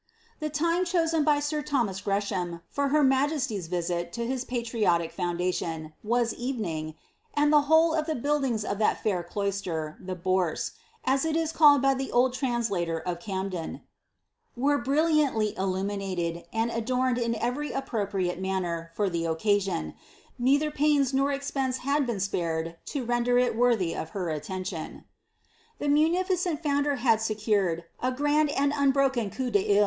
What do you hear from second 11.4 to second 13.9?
called by the old translator of Caniden,